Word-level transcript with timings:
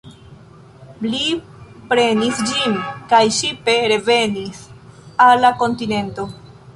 Li 1.09 1.27
prenis 1.91 2.41
ĝin, 2.51 2.73
kaj 3.11 3.21
ŝipe 3.41 3.75
revenis 3.93 4.63
al 5.27 5.45
la 5.47 5.53
kontinento. 5.61 6.27